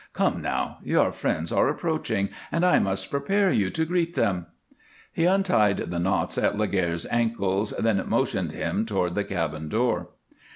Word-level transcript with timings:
"Come 0.13 0.41
now! 0.41 0.79
Your 0.83 1.11
friends 1.11 1.51
are 1.51 1.69
approaching 1.69 2.29
and 2.51 2.65
I 2.65 2.79
must 2.79 3.11
prepare 3.11 3.51
you 3.51 3.69
to 3.69 3.85
greet 3.85 4.15
them." 4.15 4.47
He 5.11 5.25
untied 5.25 5.77
the 5.77 5.99
knots 5.99 6.39
at 6.39 6.57
Laguerre's 6.57 7.05
ankles, 7.11 7.69
then 7.77 8.03
motioned 8.09 8.51
him 8.51 8.87
toward 8.87 9.13
the 9.13 9.23
cabin 9.23 9.69
door. 9.69 10.07